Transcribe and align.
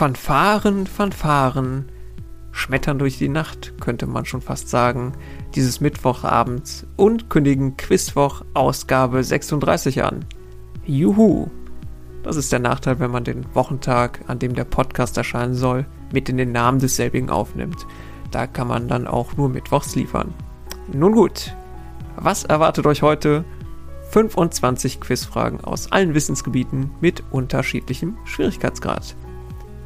Fanfaren, 0.00 0.86
Fanfaren 0.86 1.92
schmettern 2.52 2.98
durch 2.98 3.18
die 3.18 3.28
Nacht, 3.28 3.74
könnte 3.82 4.06
man 4.06 4.24
schon 4.24 4.40
fast 4.40 4.70
sagen, 4.70 5.12
dieses 5.54 5.82
Mittwochabends 5.82 6.86
und 6.96 7.28
kündigen 7.28 7.76
Quizwoch 7.76 8.40
Ausgabe 8.54 9.22
36 9.22 10.02
an. 10.02 10.24
Juhu! 10.86 11.48
Das 12.22 12.36
ist 12.36 12.50
der 12.50 12.60
Nachteil, 12.60 12.98
wenn 12.98 13.10
man 13.10 13.24
den 13.24 13.44
Wochentag, 13.54 14.20
an 14.26 14.38
dem 14.38 14.54
der 14.54 14.64
Podcast 14.64 15.18
erscheinen 15.18 15.52
soll, 15.52 15.84
mit 16.14 16.30
in 16.30 16.38
den 16.38 16.52
Namen 16.52 16.78
desselbigen 16.78 17.28
aufnimmt. 17.28 17.86
Da 18.30 18.46
kann 18.46 18.68
man 18.68 18.88
dann 18.88 19.06
auch 19.06 19.36
nur 19.36 19.50
Mittwochs 19.50 19.96
liefern. 19.96 20.32
Nun 20.90 21.12
gut, 21.12 21.54
was 22.16 22.44
erwartet 22.44 22.86
euch 22.86 23.02
heute? 23.02 23.44
25 24.12 25.02
Quizfragen 25.02 25.60
aus 25.62 25.92
allen 25.92 26.14
Wissensgebieten 26.14 26.90
mit 27.02 27.22
unterschiedlichem 27.30 28.16
Schwierigkeitsgrad. 28.24 29.14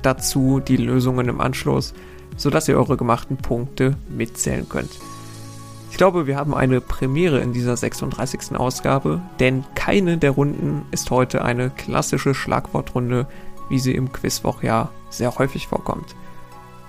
Dazu 0.05 0.61
die 0.61 0.77
Lösungen 0.77 1.29
im 1.29 1.41
Anschluss, 1.41 1.94
sodass 2.36 2.68
ihr 2.68 2.76
eure 2.76 2.99
gemachten 2.99 3.39
Punkte 3.39 3.96
mitzählen 4.08 4.68
könnt. 4.68 4.90
Ich 5.90 5.96
glaube, 5.96 6.26
wir 6.26 6.36
haben 6.36 6.54
eine 6.54 6.82
Premiere 6.82 7.40
in 7.40 7.54
dieser 7.54 7.75
36. 7.75 8.54
Ausgabe, 8.54 9.22
denn 9.40 9.64
keine 9.75 10.18
der 10.18 10.32
Runden 10.32 10.82
ist 10.90 11.11
heute 11.11 11.43
eine 11.43 11.71
klassische 11.71 12.35
Schlagwortrunde, 12.35 13.26
wie 13.71 13.79
sie 13.79 13.95
im 13.95 14.12
Quizwoch 14.12 14.62
ja 14.62 14.90
sehr 15.09 15.39
häufig 15.39 15.68
vorkommt. 15.68 16.14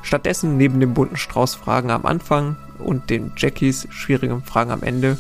Stattdessen 0.01 0.57
neben 0.57 0.81
dem 0.81 0.93
bunten 0.93 1.15
Strauß 1.15 1.55
Fragen 1.55 1.91
am 1.91 2.05
Anfang 2.05 2.57
und 2.84 3.09
den 3.09 3.31
Jackies 3.37 3.87
schwierigen 3.91 4.43
Fragen 4.43 4.71
am 4.71 4.84
Ende 4.84 5.17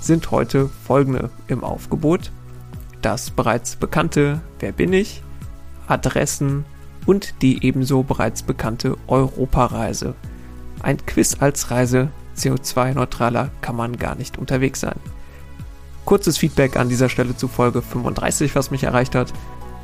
sind 0.00 0.30
heute 0.30 0.68
folgende 0.86 1.30
im 1.48 1.64
Aufgebot. 1.64 2.30
Das 3.00 3.30
bereits 3.30 3.74
bekannte 3.74 4.40
Wer 4.60 4.70
bin 4.70 4.92
ich? 4.92 5.24
Adressen 5.88 6.64
und 7.06 7.34
die 7.42 7.64
ebenso 7.64 8.02
bereits 8.02 8.42
bekannte 8.42 8.96
Europareise. 9.06 10.14
Ein 10.82 11.04
Quiz 11.06 11.36
als 11.40 11.70
Reise 11.70 12.08
CO2-neutraler 12.36 13.50
kann 13.60 13.76
man 13.76 13.96
gar 13.96 14.14
nicht 14.14 14.38
unterwegs 14.38 14.80
sein. 14.80 14.98
Kurzes 16.04 16.38
Feedback 16.38 16.76
an 16.76 16.88
dieser 16.88 17.08
Stelle 17.08 17.36
zu 17.36 17.46
Folge 17.48 17.82
35, 17.82 18.54
was 18.54 18.70
mich 18.70 18.84
erreicht 18.84 19.14
hat. 19.14 19.32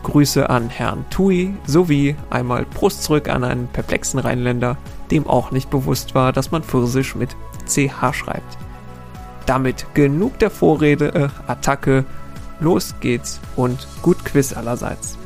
Grüße 0.03 0.49
an 0.49 0.69
Herrn 0.69 1.05
Tui 1.11 1.55
sowie 1.67 2.17
einmal 2.31 2.65
Prost 2.65 3.03
zurück 3.03 3.29
an 3.29 3.45
einen 3.45 3.69
perplexen 3.69 4.19
Rheinländer, 4.19 4.77
dem 5.11 5.27
auch 5.27 5.51
nicht 5.51 5.71
bewusst 5.71 6.15
war, 6.15 6.33
dass 6.33 6.51
man 6.51 6.63
Pfirsisch 6.63 7.15
mit 7.15 7.37
CH 7.67 8.15
schreibt. 8.15 8.59
Damit 9.47 9.87
genug 9.95 10.39
der 10.39 10.51
Vorrede, 10.51 11.15
äh, 11.15 11.29
Attacke, 11.51 12.05
los 12.61 12.95
geht's 13.01 13.41
und 13.57 13.87
gut 14.03 14.25
Quiz 14.25 14.53
allerseits. 14.53 15.17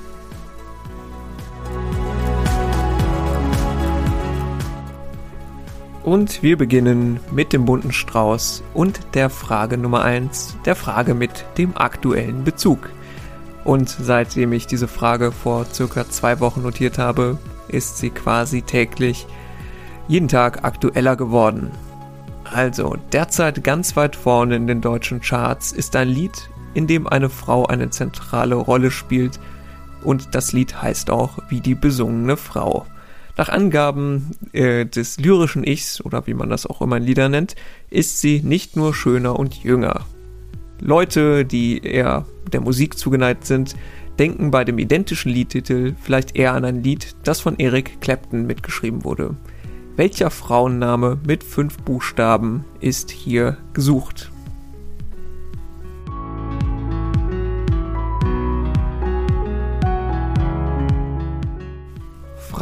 Und 6.05 6.43
wir 6.43 6.59
beginnen 6.59 7.21
mit 7.31 7.53
dem 7.53 7.65
bunten 7.65 7.93
Strauß 7.93 8.65
und 8.75 9.01
der 9.15 9.31
Frage 9.31 9.79
Nummer 9.79 10.03
1, 10.03 10.57
der 10.65 10.75
Frage 10.75 11.15
mit 11.15 11.45
dem 11.59 11.77
aktuellen 11.77 12.43
Bezug. 12.43 12.91
Und 13.65 13.89
seitdem 13.89 14.53
ich 14.53 14.67
diese 14.67 14.89
Frage 14.89 15.31
vor 15.31 15.65
circa 15.73 16.09
zwei 16.09 16.41
Wochen 16.41 16.63
notiert 16.63 16.99
habe, 16.99 17.39
ist 17.69 17.99
sie 17.99 18.11
quasi 18.11 18.63
täglich 18.63 19.27
jeden 20.09 20.27
Tag 20.27 20.65
aktueller 20.65 21.15
geworden. 21.15 21.71
Also, 22.45 22.97
derzeit 23.13 23.63
ganz 23.63 23.95
weit 23.95 24.17
vorne 24.17 24.57
in 24.57 24.67
den 24.67 24.81
deutschen 24.81 25.21
Charts 25.21 25.71
ist 25.71 25.95
ein 25.95 26.09
Lied, 26.09 26.51
in 26.75 26.89
dem 26.89 27.07
eine 27.07 27.31
Frau 27.31 27.67
eine 27.67 27.91
zentrale 27.91 28.57
Rolle 28.57 28.91
spielt 28.91 29.39
und 30.03 30.35
das 30.35 30.53
Lied 30.53 30.83
heißt 30.83 31.11
auch 31.11 31.39
wie 31.49 31.61
die 31.61 31.77
besungene 31.77 32.37
Frau. 32.37 32.87
Nach 33.37 33.49
Angaben 33.49 34.33
äh, 34.53 34.85
des 34.85 35.19
lyrischen 35.19 35.65
Ichs, 35.65 36.05
oder 36.05 36.27
wie 36.27 36.35
man 36.35 36.51
das 36.51 36.67
auch 36.67 36.83
immer 36.83 36.99
in 36.99 37.05
Lieder 37.05 37.29
nennt, 37.29 37.55
ist 37.89 38.21
sie 38.21 38.43
nicht 38.43 38.77
nur 38.77 38.95
schöner 38.95 39.39
und 39.39 39.63
jünger. 39.63 40.07
Leute, 40.81 41.45
die 41.45 41.79
eher 41.79 42.27
der 42.53 42.61
Musik 42.61 42.99
zugeneigt 42.99 43.47
sind, 43.47 43.77
denken 44.19 44.51
bei 44.51 44.65
dem 44.65 44.79
identischen 44.79 45.31
Liedtitel 45.31 45.95
vielleicht 46.03 46.37
eher 46.37 46.55
an 46.55 46.65
ein 46.65 46.83
Lied, 46.83 47.15
das 47.23 47.41
von 47.41 47.59
Eric 47.59 48.01
Clapton 48.01 48.47
mitgeschrieben 48.47 49.05
wurde. 49.05 49.37
Welcher 49.97 50.31
Frauenname 50.31 51.19
mit 51.27 51.45
fünf 51.45 51.77
Buchstaben 51.79 52.65
ist 52.81 53.11
hier 53.11 53.59
gesucht? 53.75 54.32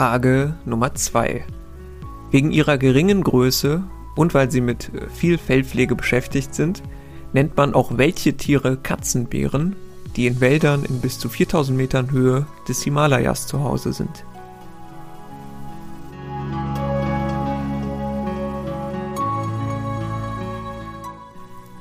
Frage 0.00 0.54
Nummer 0.64 0.94
2. 0.94 1.44
Wegen 2.30 2.52
ihrer 2.52 2.78
geringen 2.78 3.22
Größe 3.22 3.84
und 4.16 4.32
weil 4.32 4.50
sie 4.50 4.62
mit 4.62 4.94
äh, 4.94 5.10
viel 5.10 5.36
Fellpflege 5.36 5.94
beschäftigt 5.94 6.54
sind, 6.54 6.82
nennt 7.34 7.58
man 7.58 7.74
auch 7.74 7.98
welche 7.98 8.34
Tiere 8.34 8.78
Katzenbären, 8.78 9.76
die 10.16 10.26
in 10.26 10.40
Wäldern 10.40 10.84
in 10.84 11.02
bis 11.02 11.18
zu 11.18 11.28
4000 11.28 11.76
Metern 11.76 12.10
Höhe 12.12 12.46
des 12.66 12.82
Himalayas 12.82 13.46
zu 13.46 13.62
Hause 13.62 13.92
sind. 13.92 14.24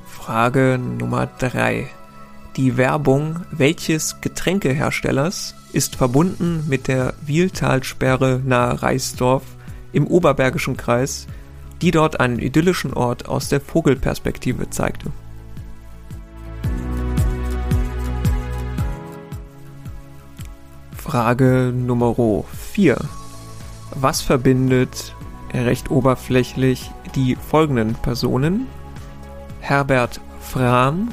Frage 0.04 0.78
Nummer 0.78 1.28
3. 1.40 1.88
Die 2.58 2.76
Werbung 2.76 3.46
welches 3.52 4.20
Getränkeherstellers 4.20 5.56
ist 5.74 5.96
verbunden 5.96 6.64
mit 6.68 6.88
der 6.88 7.14
Wieltalsperre 7.26 8.42
nahe 8.44 8.82
Reisdorf 8.82 9.44
im 9.92 10.08
Oberbergischen 10.08 10.78
Kreis, 10.78 11.28
die 11.82 11.92
dort 11.92 12.20
einen 12.20 12.40
idyllischen 12.40 12.94
Ort 12.94 13.28
aus 13.28 13.50
der 13.50 13.62
Vogelperspektive 13.62 14.70
zeigte. 14.70 15.12
Frage 20.96 21.74
Nummer 21.76 22.16
4. 22.74 22.98
Was 23.96 24.22
verbindet 24.22 25.16
recht 25.54 25.90
oberflächlich 25.90 26.92
die 27.16 27.36
folgenden 27.36 27.96
Personen? 27.96 28.68
Herbert 29.62 30.22
Frahm, 30.40 31.10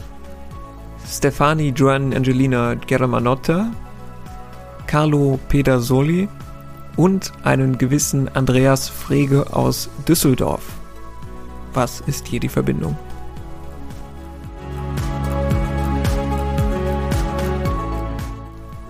Stefani 1.07 1.69
Joan 1.69 2.13
Angelina 2.13 2.75
Germanotta, 2.75 3.71
Carlo 4.87 5.39
Pedersoli 5.49 6.29
und 6.97 7.33
einen 7.43 7.77
gewissen 7.77 8.29
Andreas 8.35 8.89
Frege 8.89 9.53
aus 9.53 9.91
Düsseldorf. 10.07 10.63
Was 11.75 12.01
ist 12.01 12.29
hier 12.29 12.41
die 12.41 12.49
Verbindung? 12.49 12.97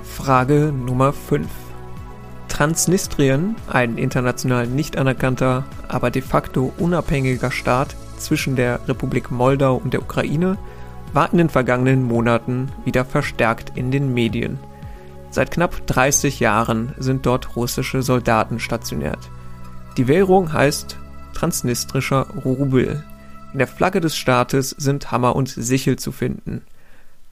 Frage 0.03 0.73
Nummer 0.73 1.13
5. 1.13 1.49
Transnistrien, 2.49 3.57
ein 3.69 3.99
international 3.99 4.67
nicht 4.67 4.99
anerkannter, 4.99 5.65
aber 5.89 6.11
de 6.11 6.23
facto 6.23 6.73
unabhängiger 6.79 7.51
Staat 7.51 7.97
zwischen 8.19 8.57
der 8.57 8.81
Republik 8.89 9.31
Moldau 9.31 9.77
und 9.77 9.93
der 9.93 10.03
Ukraine, 10.03 10.59
war 11.13 11.31
in 11.33 11.39
den 11.39 11.49
vergangenen 11.49 12.03
Monaten 12.03 12.71
wieder 12.85 13.05
verstärkt 13.05 13.73
in 13.75 13.91
den 13.91 14.13
Medien. 14.13 14.59
Seit 15.37 15.51
knapp 15.51 15.87
30 15.87 16.41
Jahren 16.41 16.95
sind 16.97 17.27
dort 17.27 17.57
russische 17.57 18.01
Soldaten 18.01 18.59
stationiert. 18.59 19.19
Die 19.99 20.09
Währung 20.09 20.51
heißt 20.51 20.97
transnistrischer 21.35 22.29
Rubel. 22.43 23.05
In 23.53 23.59
der 23.59 23.67
Flagge 23.67 24.01
des 24.01 24.17
Staates 24.17 24.71
sind 24.71 25.13
Hammer 25.13 25.37
und 25.37 25.51
Sichel 25.51 25.99
zu 25.99 26.11
finden. 26.11 26.63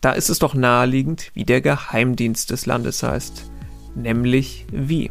Da 0.02 0.12
ist 0.12 0.28
es 0.28 0.38
doch 0.38 0.52
naheliegend, 0.52 1.30
wie 1.32 1.44
der 1.44 1.62
Geheimdienst 1.62 2.50
des 2.50 2.66
Landes 2.66 3.02
heißt. 3.02 3.50
Nämlich 3.94 4.66
wie. 4.70 5.10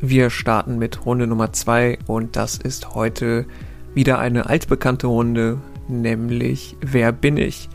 Wir 0.00 0.28
starten 0.28 0.76
mit 0.76 1.06
Runde 1.06 1.26
Nummer 1.26 1.50
2 1.50 2.00
und 2.06 2.36
das 2.36 2.58
ist 2.58 2.94
heute 2.94 3.46
wieder 3.94 4.18
eine 4.18 4.50
altbekannte 4.50 5.06
Runde, 5.06 5.62
nämlich 6.00 6.76
Wer 6.80 7.12
bin 7.12 7.36
ich? 7.36 7.68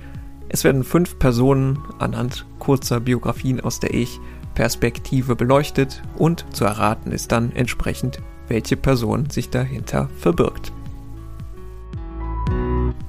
Es 0.49 0.63
werden 0.63 0.83
fünf 0.83 1.19
Personen 1.19 1.79
anhand 1.99 2.45
kurzer 2.59 2.99
Biografien 2.99 3.59
aus 3.59 3.79
der 3.79 3.93
Ich-Perspektive 3.93 5.35
beleuchtet 5.35 6.01
und 6.17 6.45
zu 6.53 6.65
erraten 6.65 7.11
ist 7.11 7.31
dann 7.31 7.51
entsprechend, 7.53 8.19
welche 8.47 8.77
Person 8.77 9.29
sich 9.29 9.49
dahinter 9.49 10.09
verbirgt. 10.17 10.71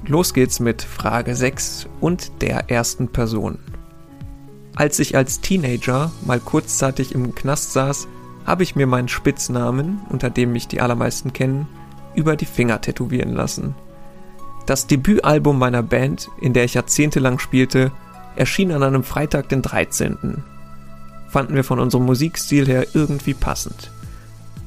Los 0.05 0.33
geht's 0.33 0.59
mit 0.59 0.81
Frage 0.81 1.35
6 1.35 1.87
und 2.01 2.41
der 2.41 2.69
ersten 2.69 3.09
Person. 3.09 3.59
Als 4.75 4.97
ich 4.99 5.15
als 5.15 5.41
Teenager 5.41 6.11
mal 6.25 6.39
kurzzeitig 6.39 7.13
im 7.13 7.35
Knast 7.35 7.73
saß, 7.73 8.07
habe 8.45 8.63
ich 8.63 8.75
mir 8.75 8.87
meinen 8.87 9.07
Spitznamen, 9.07 10.01
unter 10.09 10.29
dem 10.29 10.51
mich 10.51 10.67
die 10.67 10.81
allermeisten 10.81 11.33
kennen, 11.33 11.67
über 12.15 12.35
die 12.35 12.45
Finger 12.45 12.81
tätowieren 12.81 13.33
lassen. 13.33 13.75
Das 14.69 14.85
Debütalbum 14.85 15.57
meiner 15.57 15.81
Band, 15.81 16.29
in 16.39 16.53
der 16.53 16.63
ich 16.63 16.75
jahrzehntelang 16.75 17.39
spielte, 17.39 17.91
erschien 18.35 18.71
an 18.71 18.83
einem 18.83 19.03
Freitag, 19.03 19.49
den 19.49 19.63
13. 19.63 20.43
Fanden 21.27 21.55
wir 21.55 21.63
von 21.63 21.79
unserem 21.79 22.05
Musikstil 22.05 22.67
her 22.67 22.85
irgendwie 22.93 23.33
passend. 23.33 23.89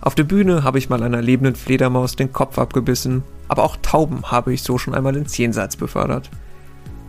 Auf 0.00 0.16
der 0.16 0.24
Bühne 0.24 0.64
habe 0.64 0.78
ich 0.78 0.88
mal 0.88 1.04
einer 1.04 1.22
lebenden 1.22 1.54
Fledermaus 1.54 2.16
den 2.16 2.32
Kopf 2.32 2.58
abgebissen, 2.58 3.22
aber 3.46 3.62
auch 3.62 3.76
Tauben 3.80 4.24
habe 4.24 4.52
ich 4.52 4.64
so 4.64 4.76
schon 4.76 4.92
einmal 4.92 5.14
ins 5.14 5.38
Jenseits 5.38 5.76
befördert. 5.76 6.30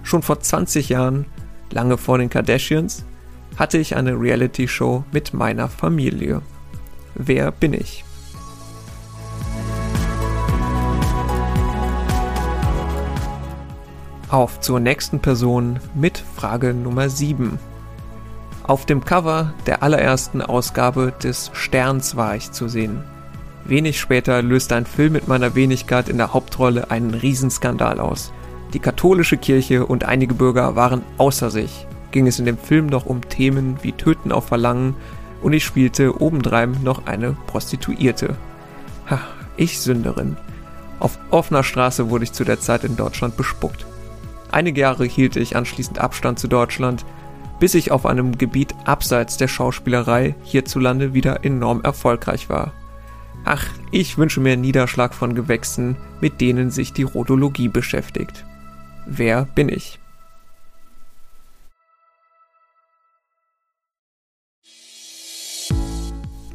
Schon 0.03 0.21
vor 0.21 0.39
20 0.39 0.89
Jahren, 0.89 1.25
lange 1.71 1.97
vor 1.97 2.19
den 2.19 2.29
Kardashians, 2.29 3.05
hatte 3.57 3.79
ich 3.79 3.95
eine 3.95 4.13
Reality-Show 4.13 5.03
mit 5.11 5.33
meiner 5.33 5.67
Familie. 5.67 6.43
Wer 7.15 7.49
bin 7.49 7.73
ich? 7.73 8.05
Auf 14.33 14.61
zur 14.61 14.79
nächsten 14.79 15.19
Person 15.19 15.79
mit 15.93 16.17
Frage 16.17 16.73
Nummer 16.73 17.07
7. 17.07 17.59
Auf 18.63 18.87
dem 18.87 19.05
Cover 19.05 19.53
der 19.67 19.83
allerersten 19.83 20.41
Ausgabe 20.41 21.13
des 21.21 21.51
Sterns 21.53 22.15
war 22.15 22.35
ich 22.35 22.51
zu 22.51 22.67
sehen. 22.67 23.03
Wenig 23.63 23.99
später 23.99 24.41
löste 24.41 24.75
ein 24.75 24.87
Film 24.87 25.13
mit 25.13 25.27
meiner 25.27 25.53
Wenigkeit 25.53 26.09
in 26.09 26.17
der 26.17 26.33
Hauptrolle 26.33 26.89
einen 26.89 27.13
Riesenskandal 27.13 27.99
aus. 27.99 28.33
Die 28.73 28.79
katholische 28.79 29.37
Kirche 29.37 29.85
und 29.85 30.03
einige 30.03 30.33
Bürger 30.33 30.75
waren 30.75 31.03
außer 31.19 31.51
sich. 31.51 31.85
Ging 32.09 32.25
es 32.25 32.39
in 32.39 32.45
dem 32.45 32.57
Film 32.57 32.87
noch 32.87 33.05
um 33.05 33.29
Themen 33.29 33.77
wie 33.83 33.91
Töten 33.91 34.31
auf 34.31 34.47
Verlangen 34.47 34.95
und 35.43 35.53
ich 35.53 35.63
spielte 35.63 36.19
obendrein 36.19 36.75
noch 36.81 37.05
eine 37.05 37.37
Prostituierte. 37.45 38.35
Ha, 39.11 39.19
ich 39.57 39.79
Sünderin. 39.79 40.37
Auf 40.99 41.19
offener 41.29 41.61
Straße 41.61 42.09
wurde 42.09 42.23
ich 42.23 42.33
zu 42.33 42.43
der 42.43 42.59
Zeit 42.59 42.83
in 42.83 42.95
Deutschland 42.95 43.37
bespuckt. 43.37 43.85
Einige 44.53 44.81
Jahre 44.81 45.05
hielt 45.05 45.35
ich 45.35 45.55
anschließend 45.55 45.97
Abstand 45.97 46.37
zu 46.37 46.47
Deutschland, 46.47 47.07
bis 47.59 47.73
ich 47.73 47.89
auf 47.91 48.05
einem 48.05 48.37
Gebiet 48.37 48.75
abseits 48.85 49.35
der 49.35 49.47
Schauspielerei 49.47 50.35
hierzulande 50.43 51.15
wieder 51.15 51.43
enorm 51.43 51.81
erfolgreich 51.81 52.49
war. 52.49 52.71
Ach, 53.45 53.65
ich 53.89 54.19
wünsche 54.19 54.41
mir 54.41 54.55
Niederschlag 54.55 55.15
von 55.15 55.33
Gewächsen, 55.33 55.97
mit 56.21 56.39
denen 56.39 56.69
sich 56.69 56.93
die 56.93 57.01
Rhodologie 57.01 57.67
beschäftigt. 57.67 58.45
Wer 59.07 59.45
bin 59.45 59.69
ich? 59.69 59.99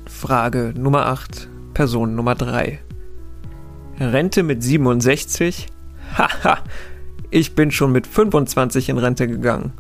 Frage 0.07 0.73
Nummer 0.77 1.07
8, 1.07 1.49
Person 1.75 2.15
Nummer 2.15 2.37
3. 2.37 2.79
Rente 3.99 4.45
mit 4.45 4.63
67? 4.63 5.67
Haha, 6.17 6.59
ich 7.31 7.55
bin 7.55 7.71
schon 7.71 7.93
mit 7.93 8.07
25 8.07 8.89
in 8.89 8.99
Rente 8.99 9.29
gegangen. 9.29 9.73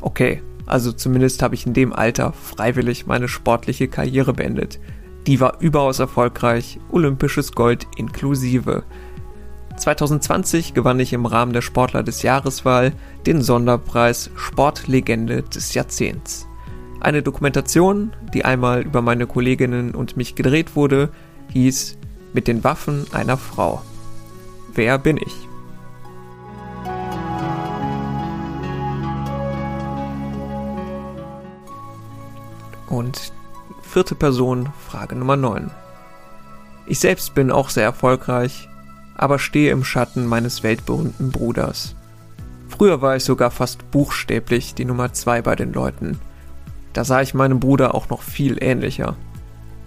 Okay, 0.00 0.42
also 0.66 0.92
zumindest 0.92 1.42
habe 1.42 1.54
ich 1.54 1.66
in 1.66 1.74
dem 1.74 1.92
Alter 1.92 2.32
freiwillig 2.32 3.06
meine 3.06 3.28
sportliche 3.28 3.88
Karriere 3.88 4.32
beendet. 4.32 4.78
Die 5.26 5.40
war 5.40 5.60
überaus 5.60 5.98
erfolgreich, 5.98 6.78
olympisches 6.90 7.52
Gold 7.52 7.86
inklusive. 7.96 8.84
2020 9.76 10.74
gewann 10.74 11.00
ich 11.00 11.12
im 11.12 11.26
Rahmen 11.26 11.52
der 11.52 11.62
Sportler 11.62 12.02
des 12.02 12.22
Jahreswahl 12.22 12.92
den 13.26 13.42
Sonderpreis 13.42 14.30
Sportlegende 14.36 15.42
des 15.42 15.74
Jahrzehnts. 15.74 16.46
Eine 17.00 17.22
Dokumentation, 17.22 18.12
die 18.32 18.44
einmal 18.44 18.82
über 18.82 19.02
meine 19.02 19.26
Kolleginnen 19.26 19.94
und 19.94 20.16
mich 20.16 20.34
gedreht 20.34 20.76
wurde, 20.76 21.10
hieß 21.52 21.98
Mit 22.32 22.48
den 22.48 22.64
Waffen 22.64 23.06
einer 23.12 23.36
Frau. 23.36 23.82
Wer 24.74 24.98
bin 24.98 25.18
ich? 25.18 25.48
Und 32.88 33.32
vierte 33.82 34.14
Person, 34.14 34.70
Frage 34.88 35.14
Nummer 35.14 35.36
9. 35.36 35.70
Ich 36.86 36.98
selbst 36.98 37.34
bin 37.34 37.50
auch 37.50 37.70
sehr 37.70 37.84
erfolgreich, 37.84 38.68
aber 39.16 39.38
stehe 39.38 39.72
im 39.72 39.84
Schatten 39.84 40.26
meines 40.26 40.62
weltberühmten 40.62 41.30
Bruders. 41.30 41.94
Früher 42.68 43.00
war 43.00 43.16
ich 43.16 43.24
sogar 43.24 43.50
fast 43.50 43.90
buchstäblich 43.90 44.74
die 44.74 44.84
Nummer 44.84 45.12
2 45.12 45.42
bei 45.42 45.54
den 45.54 45.72
Leuten. 45.72 46.18
Da 46.92 47.04
sah 47.04 47.20
ich 47.20 47.34
meinem 47.34 47.60
Bruder 47.60 47.94
auch 47.94 48.08
noch 48.08 48.22
viel 48.22 48.62
ähnlicher. 48.62 49.16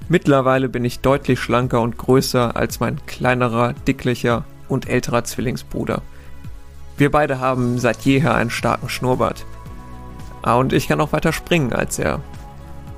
Mittlerweile 0.10 0.70
bin 0.70 0.86
ich 0.86 1.02
deutlich 1.02 1.40
schlanker 1.40 1.82
und 1.82 1.98
größer 1.98 2.56
als 2.56 2.80
mein 2.80 3.06
kleinerer, 3.06 3.74
dicklicher 3.74 4.46
und 4.70 4.90
älterer 4.90 5.24
Zwillingsbruder. 5.24 6.02
Wir 6.98 7.12
beide 7.12 7.40
haben 7.40 7.78
seit 7.78 8.00
jeher 8.02 8.34
einen 8.34 8.50
starken 8.50 8.90
Schnurrbart. 8.90 9.46
Ah, 10.42 10.56
und 10.56 10.72
ich 10.72 10.88
kann 10.88 11.02
auch 11.02 11.12
weiter 11.12 11.34
springen 11.34 11.74
als 11.74 12.00
er. 12.00 12.22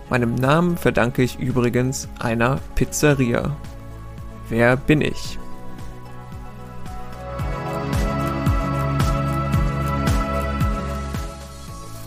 Meinem 0.09 0.33
Namen 0.33 0.75
verdanke 0.75 1.21
ich 1.21 1.39
übrigens 1.39 2.07
einer 2.17 2.59
Pizzeria. 2.73 3.56
Wer 4.50 4.75
bin 4.75 5.01
ich? 5.01 5.38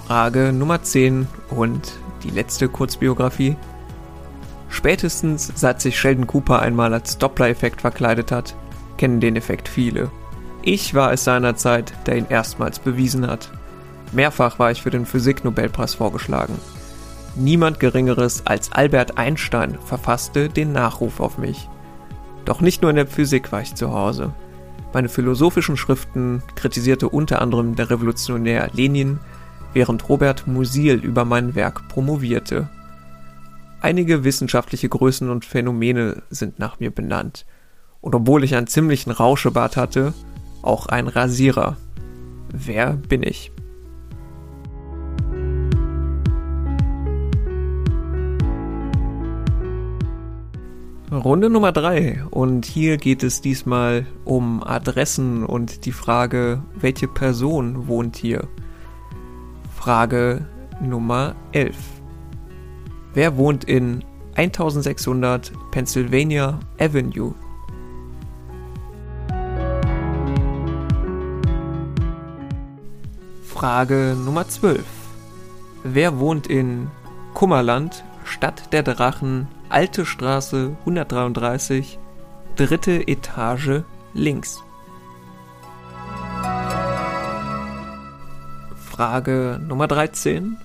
Frage 0.08 0.52
Nummer 0.52 0.82
10 0.82 1.28
und 1.50 1.92
die 2.24 2.30
letzte 2.30 2.68
Kurzbiografie. 2.68 3.56
Spätestens 4.68 5.52
seit 5.54 5.80
sich 5.80 5.98
Sheldon 5.98 6.26
Cooper 6.26 6.60
einmal 6.60 6.92
als 6.92 7.18
Doppler-Effekt 7.18 7.80
verkleidet 7.80 8.32
hat, 8.32 8.56
kennen 8.96 9.20
den 9.20 9.36
Effekt 9.36 9.68
viele. 9.68 10.10
Ich 10.62 10.94
war 10.94 11.12
es 11.12 11.24
seinerzeit, 11.24 11.92
der 12.06 12.16
ihn 12.18 12.26
erstmals 12.28 12.78
bewiesen 12.78 13.26
hat. 13.26 13.52
Mehrfach 14.12 14.58
war 14.58 14.70
ich 14.70 14.82
für 14.82 14.90
den 14.90 15.06
Physik-Nobelpreis 15.06 15.94
vorgeschlagen. 15.94 16.58
Niemand 17.34 17.80
Geringeres 17.80 18.46
als 18.46 18.72
Albert 18.72 19.16
Einstein 19.16 19.78
verfasste 19.84 20.50
den 20.50 20.72
Nachruf 20.72 21.18
auf 21.18 21.38
mich. 21.38 21.68
Doch 22.44 22.60
nicht 22.60 22.82
nur 22.82 22.90
in 22.90 22.96
der 22.96 23.06
Physik 23.06 23.52
war 23.52 23.62
ich 23.62 23.74
zu 23.74 23.92
Hause. 23.92 24.34
Meine 24.92 25.08
philosophischen 25.08 25.78
Schriften 25.78 26.42
kritisierte 26.56 27.08
unter 27.08 27.40
anderem 27.40 27.74
der 27.74 27.88
Revolutionär 27.88 28.68
Lenin, 28.74 29.18
während 29.72 30.08
Robert 30.10 30.46
Musil 30.46 30.96
über 30.96 31.24
mein 31.24 31.54
Werk 31.54 31.88
promovierte. 31.88 32.68
Einige 33.80 34.24
wissenschaftliche 34.24 34.90
Größen 34.90 35.30
und 35.30 35.46
Phänomene 35.46 36.22
sind 36.28 36.58
nach 36.58 36.80
mir 36.80 36.90
benannt. 36.90 37.46
Und 38.02 38.14
obwohl 38.14 38.44
ich 38.44 38.54
einen 38.54 38.66
ziemlichen 38.66 39.10
Rauschebart 39.10 39.78
hatte, 39.78 40.12
auch 40.60 40.86
ein 40.86 41.08
Rasierer. 41.08 41.78
Wer 42.52 42.92
bin 42.92 43.22
ich? 43.22 43.50
Runde 51.12 51.50
Nummer 51.50 51.72
drei 51.72 52.24
und 52.30 52.64
hier 52.64 52.96
geht 52.96 53.22
es 53.22 53.42
diesmal 53.42 54.06
um 54.24 54.62
Adressen 54.64 55.44
und 55.44 55.84
die 55.84 55.92
Frage, 55.92 56.62
welche 56.74 57.06
Person 57.06 57.86
wohnt 57.86 58.16
hier? 58.16 58.48
Frage 59.76 60.46
Nummer 60.80 61.34
11. 61.52 61.76
Wer 63.12 63.36
wohnt 63.36 63.64
in 63.64 64.02
1600 64.36 65.52
Pennsylvania 65.70 66.58
Avenue? 66.80 67.34
Frage 73.44 74.16
Nummer 74.24 74.48
12. 74.48 74.82
Wer 75.84 76.18
wohnt 76.18 76.46
in 76.46 76.90
Kummerland, 77.34 78.02
Stadt 78.24 78.72
der 78.72 78.82
Drachen, 78.82 79.46
Alte 79.72 80.04
Straße 80.04 80.76
133, 80.80 81.98
dritte 82.56 83.08
Etage 83.08 83.84
links. 84.12 84.62
Frage 88.76 89.58
Nummer 89.66 89.88
13. 89.88 90.58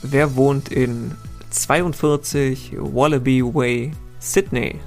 Wer 0.00 0.34
wohnt 0.34 0.70
in 0.72 1.14
42 1.50 2.74
Wallaby 2.78 3.44
Way, 3.44 3.90
Sydney? 4.18 4.80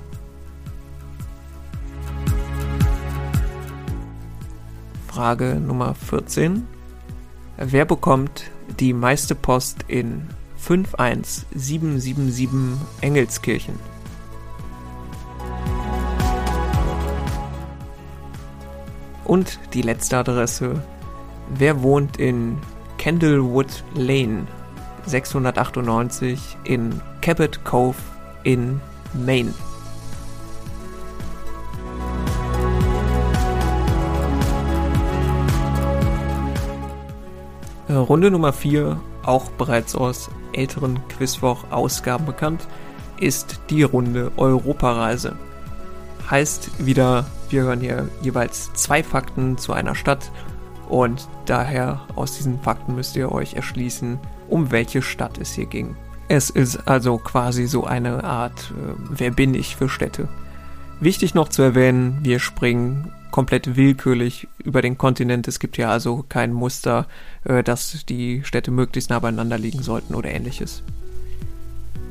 Frage 5.07 5.61
Nummer 5.61 5.93
14. 5.93 6.67
Wer 7.57 7.85
bekommt 7.85 8.49
die 8.79 8.93
meiste 8.93 9.35
Post 9.35 9.85
in 9.87 10.27
51777 10.67 12.77
Engelskirchen. 12.99 13.79
Und 19.23 19.59
die 19.73 19.81
letzte 19.81 20.17
Adresse. 20.17 20.83
Wer 21.49 21.81
wohnt 21.81 22.17
in 22.17 22.57
Candlewood 22.97 23.85
Lane 23.95 24.47
698 25.05 26.57
in 26.65 27.01
Cabot 27.21 27.63
Cove 27.63 27.95
in 28.43 28.81
Maine? 29.13 29.53
Runde 37.89 38.31
Nummer 38.31 38.51
4, 38.51 38.99
auch 39.23 39.49
bereits 39.51 39.95
aus 39.95 40.29
älteren 40.57 40.99
Quizwoch-Ausgaben 41.09 42.25
bekannt, 42.25 42.67
ist 43.19 43.59
die 43.69 43.83
Runde 43.83 44.31
Europareise. 44.37 45.35
Heißt 46.29 46.85
wieder, 46.85 47.25
wir 47.49 47.63
hören 47.63 47.79
hier 47.79 48.09
jeweils 48.21 48.73
zwei 48.73 49.03
Fakten 49.03 49.57
zu 49.57 49.73
einer 49.73 49.95
Stadt 49.95 50.31
und 50.89 51.27
daher 51.45 52.01
aus 52.15 52.35
diesen 52.37 52.59
Fakten 52.59 52.95
müsst 52.95 53.15
ihr 53.15 53.31
euch 53.31 53.53
erschließen, 53.53 54.19
um 54.49 54.71
welche 54.71 55.01
Stadt 55.01 55.37
es 55.37 55.53
hier 55.53 55.65
ging. 55.65 55.95
Es 56.29 56.49
ist 56.49 56.87
also 56.87 57.17
quasi 57.17 57.67
so 57.67 57.85
eine 57.85 58.23
Art 58.23 58.71
äh, 58.71 58.93
Wer 59.09 59.31
bin 59.31 59.53
ich 59.53 59.77
für 59.77 59.87
Städte. 59.87 60.27
Wichtig 60.99 61.33
noch 61.33 61.47
zu 61.47 61.61
erwähnen, 61.61 62.19
wir 62.23 62.39
springen 62.39 63.13
komplett 63.31 63.75
willkürlich 63.75 64.47
über 64.63 64.81
den 64.81 64.97
Kontinent. 64.97 65.47
Es 65.47 65.59
gibt 65.59 65.77
ja 65.77 65.89
also 65.89 66.25
kein 66.27 66.53
Muster, 66.53 67.07
äh, 67.43 67.63
dass 67.63 68.05
die 68.05 68.43
Städte 68.43 68.71
möglichst 68.71 69.09
nah 69.09 69.19
beieinander 69.19 69.57
liegen 69.57 69.83
sollten 69.83 70.15
oder 70.15 70.29
ähnliches. 70.29 70.83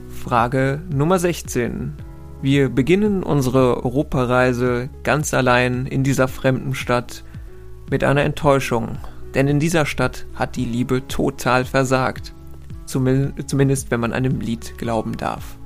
Frage 0.09 0.81
Nummer 0.91 1.19
16. 1.19 1.95
Wir 2.43 2.69
beginnen 2.69 3.23
unsere 3.23 3.85
Europareise 3.85 4.89
ganz 5.03 5.33
allein 5.33 5.87
in 5.87 6.05
dieser 6.05 6.29
fremden 6.29 6.75
Stadt 6.75 7.25
mit 7.91 8.05
einer 8.05 8.23
Enttäuschung, 8.23 8.99
denn 9.35 9.49
in 9.49 9.61
dieser 9.61 9.87
Stadt 9.87 10.27
hat 10.35 10.57
die 10.57 10.65
Liebe 10.65 11.07
total 11.09 11.65
versagt. 11.65 12.35
Zumindest 12.85 13.91
wenn 13.91 14.01
man 14.01 14.13
einem 14.13 14.41
Lied 14.41 14.79
glauben 14.79 15.17
darf. 15.17 15.57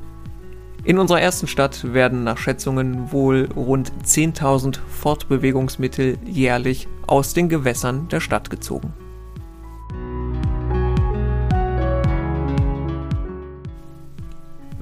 In 0.82 0.98
unserer 0.98 1.20
ersten 1.20 1.46
Stadt 1.46 1.92
werden 1.92 2.24
nach 2.24 2.38
Schätzungen 2.38 3.12
wohl 3.12 3.48
rund 3.54 3.92
10.000 4.04 4.78
Fortbewegungsmittel 4.88 6.16
jährlich 6.24 6.88
aus 7.06 7.34
den 7.34 7.50
Gewässern 7.50 8.08
der 8.08 8.20
Stadt 8.20 8.48
gezogen. 8.48 8.94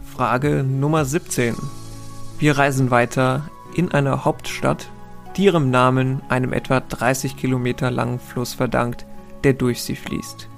Frage 0.02 0.62
Nummer 0.62 1.04
17. 1.04 1.56
Wir 2.38 2.56
reisen 2.56 2.92
weiter 2.92 3.50
in 3.74 3.90
eine 3.90 4.24
Hauptstadt, 4.24 4.90
die 5.36 5.44
ihrem 5.44 5.70
Namen 5.70 6.22
einem 6.28 6.52
etwa 6.52 6.78
30 6.78 7.36
Kilometer 7.36 7.90
langen 7.90 8.20
Fluss 8.20 8.54
verdankt, 8.54 9.04
der 9.42 9.52
durch 9.52 9.82
sie 9.82 9.96
fließt. 9.96 10.48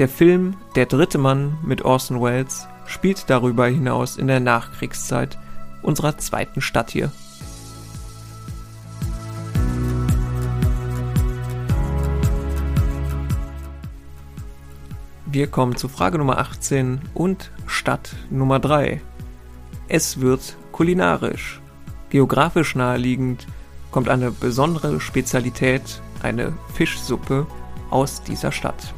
Der 0.00 0.08
Film 0.08 0.56
Der 0.74 0.86
dritte 0.86 1.18
Mann 1.18 1.56
mit 1.62 1.84
Orson 1.84 2.20
Welles 2.20 2.66
spielt 2.84 3.30
darüber 3.30 3.68
hinaus 3.68 4.16
in 4.16 4.26
der 4.26 4.40
Nachkriegszeit 4.40 5.38
unserer 5.82 6.18
zweiten 6.18 6.60
Stadt 6.60 6.90
hier. 6.90 7.12
Wir 15.26 15.46
kommen 15.46 15.76
zu 15.76 15.88
Frage 15.88 16.18
Nummer 16.18 16.38
18 16.38 17.00
und 17.14 17.52
Stadt 17.68 18.16
Nummer 18.30 18.58
3. 18.58 19.00
Es 19.86 20.20
wird 20.20 20.56
kulinarisch. 20.72 21.60
Geografisch 22.10 22.74
naheliegend 22.74 23.46
kommt 23.92 24.08
eine 24.08 24.32
besondere 24.32 25.00
Spezialität, 25.00 26.02
eine 26.20 26.52
Fischsuppe, 26.74 27.46
aus 27.90 28.24
dieser 28.24 28.50
Stadt. 28.50 28.92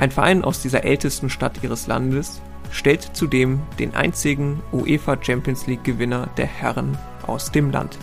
Ein 0.00 0.10
Verein 0.10 0.44
aus 0.44 0.62
dieser 0.62 0.84
ältesten 0.84 1.28
Stadt 1.28 1.62
ihres 1.62 1.86
Landes 1.86 2.40
stellt 2.70 3.10
zudem 3.12 3.60
den 3.78 3.94
einzigen 3.94 4.62
UEFA 4.72 5.18
Champions 5.20 5.66
League 5.66 5.84
Gewinner 5.84 6.30
der 6.38 6.46
Herren 6.46 6.96
aus 7.26 7.52
dem 7.52 7.70
Land. 7.70 7.98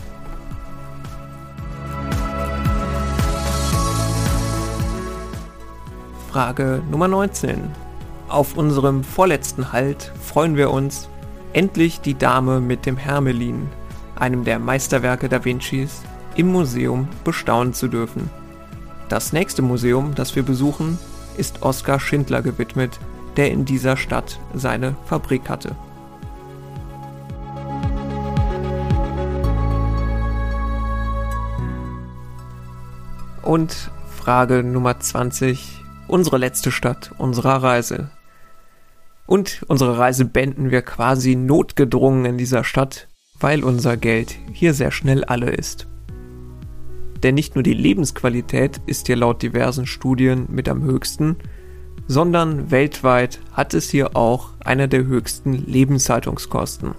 Frage 6.30 6.84
Nummer 6.92 7.08
19. 7.08 7.72
Auf 8.28 8.56
unserem 8.56 9.04
vorletzten 9.04 9.72
Halt 9.72 10.14
freuen 10.22 10.56
wir 10.56 10.70
uns, 10.70 11.10
endlich 11.54 12.00
die 12.00 12.16
Dame 12.16 12.62
mit 12.62 12.86
dem 12.86 12.98
Hermelin, 12.98 13.70
einem 14.16 14.44
der 14.44 14.60
Meisterwerke 14.60 15.30
Da 15.30 15.44
Vincis, 15.44 16.04
im 16.36 16.52
Museum 16.52 17.08
bestaunen 17.24 17.74
zu 17.74 17.88
dürfen. 17.88 18.30
Das 19.10 19.34
nächste 19.34 19.64
Museum, 19.64 20.14
das 20.14 20.36
wir 20.36 20.44
besuchen, 20.44 21.00
ist 21.38 21.62
Oskar 21.62 22.00
Schindler 22.00 22.42
gewidmet, 22.42 23.00
der 23.38 23.52
in 23.52 23.66
dieser 23.66 23.98
Stadt 23.98 24.40
seine 24.54 24.96
Fabrik 25.06 25.50
hatte. 25.50 25.76
Und 33.44 33.92
Frage 34.10 34.62
Nummer 34.62 35.00
20, 35.00 35.82
unsere 36.08 36.38
letzte 36.38 36.72
Stadt 36.72 37.12
unserer 37.18 37.64
Reise. 37.64 38.10
Und 39.26 39.64
unsere 39.68 39.98
Reise 39.98 40.26
beenden 40.26 40.72
wir 40.72 40.82
quasi 40.82 41.36
notgedrungen 41.36 42.26
in 42.26 42.38
dieser 42.38 42.64
Stadt, 42.64 43.08
weil 43.40 43.64
unser 43.64 43.96
Geld 43.96 44.36
hier 44.52 44.74
sehr 44.74 44.92
schnell 44.92 45.24
alle 45.24 45.52
ist. 45.52 45.88
Denn 47.24 47.36
nicht 47.36 47.56
nur 47.56 47.64
die 47.64 47.74
Lebensqualität 47.74 48.82
ist 48.86 49.08
hier 49.08 49.16
laut 49.16 49.42
diversen 49.42 49.86
Studien 49.86 50.46
mit 50.50 50.70
am 50.70 50.84
höchsten, 50.84 51.38
sondern 52.08 52.72
weltweit 52.72 53.40
hat 53.52 53.74
es 53.74 53.90
hier 53.90 54.16
auch 54.16 54.52
eine 54.64 54.88
der 54.88 55.06
höchsten 55.06 55.54
Lebenshaltungskosten. 55.54 56.94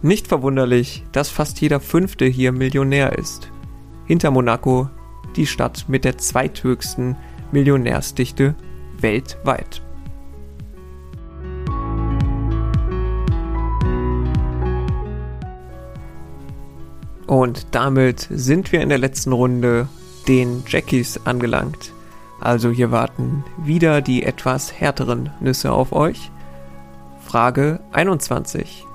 Nicht 0.00 0.28
verwunderlich, 0.28 1.04
dass 1.12 1.28
fast 1.28 1.60
jeder 1.60 1.80
Fünfte 1.80 2.24
hier 2.24 2.52
Millionär 2.52 3.18
ist. 3.18 3.50
Hinter 4.06 4.30
Monaco 4.30 4.88
die 5.36 5.46
Stadt 5.46 5.86
mit 5.88 6.04
der 6.04 6.18
zweithöchsten 6.18 7.16
Millionärsdichte 7.52 8.54
weltweit. 9.00 9.82
Und 17.28 17.66
damit 17.72 18.26
sind 18.30 18.72
wir 18.72 18.80
in 18.80 18.88
der 18.88 18.96
letzten 18.96 19.32
Runde 19.32 19.86
den 20.26 20.64
Jackies 20.66 21.20
angelangt. 21.26 21.92
Also 22.40 22.70
hier 22.70 22.90
warten 22.90 23.44
wieder 23.58 24.00
die 24.00 24.22
etwas 24.22 24.72
härteren 24.72 25.28
Nüsse 25.38 25.70
auf 25.70 25.92
euch. 25.92 26.30
Frage 27.20 27.80
21. 27.92 28.86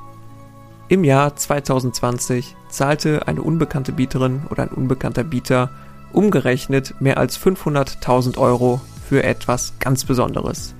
Im 0.87 1.03
Jahr 1.03 1.35
2020 1.35 2.55
zahlte 2.69 3.27
eine 3.27 3.43
unbekannte 3.43 3.91
Bieterin 3.91 4.41
oder 4.49 4.63
ein 4.63 4.69
unbekannter 4.69 5.23
Bieter 5.23 5.69
umgerechnet 6.11 6.99
mehr 6.99 7.17
als 7.17 7.39
500.000 7.39 8.39
Euro 8.39 8.81
für 9.07 9.23
etwas 9.23 9.77
ganz 9.77 10.05
Besonderes. 10.05 10.73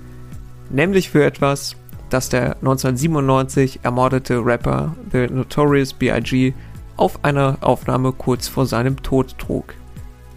Nämlich 0.70 1.08
für 1.08 1.24
etwas, 1.24 1.76
das 2.10 2.30
der 2.30 2.56
1997 2.56 3.80
ermordete 3.84 4.44
Rapper 4.44 4.96
The 5.12 5.28
Notorious 5.28 5.92
B.I.G 5.92 6.52
auf 6.96 7.24
einer 7.24 7.58
Aufnahme 7.60 8.12
kurz 8.12 8.48
vor 8.48 8.66
seinem 8.66 9.02
Tod 9.02 9.38
trug. 9.38 9.74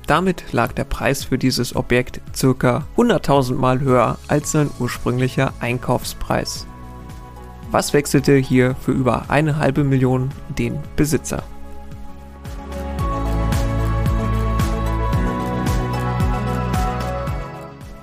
Damit 0.08 0.54
lag 0.54 0.72
der 0.72 0.86
Preis 0.86 1.26
für 1.26 1.38
dieses 1.38 1.76
Objekt 1.76 2.22
ca. 2.40 2.86
100.000 2.96 3.56
Mal 3.56 3.82
höher 3.82 4.18
als 4.28 4.54
sein 4.54 4.70
ursprünglicher 4.80 5.54
Einkaufspreis. 5.60 6.66
Was 7.72 7.92
wechselte 7.92 8.38
hier 8.38 8.76
für 8.76 8.94
über 8.94 9.26
eine 9.28 9.58
halbe 9.58 9.84
Million 9.84 10.30
den 10.58 10.80
Besitzer? 10.96 11.44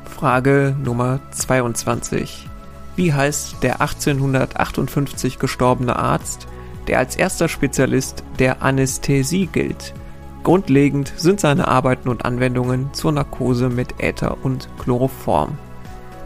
Frage 0.05 0.77
Nummer 0.83 1.21
22. 1.33 2.49
Wie 2.97 3.13
heißt 3.13 3.63
der 3.63 3.81
1858 3.81 5.39
gestorbene 5.39 5.97
Arzt, 5.97 6.47
der 6.87 6.99
als 6.99 7.17
erster 7.17 7.49
Spezialist 7.49 8.25
der 8.39 8.63
Anästhesie 8.63 9.47
gilt. 9.47 9.95
Grundlegend 10.43 11.13
sind 11.17 11.41
seine 11.41 11.69
Arbeiten 11.69 12.09
und 12.09 12.25
Anwendungen 12.25 12.93
zur 12.93 13.13
Narkose 13.13 13.71
mit 13.71 14.03
Äther 14.03 14.37
und 14.45 14.69
Chloroform. 14.79 15.57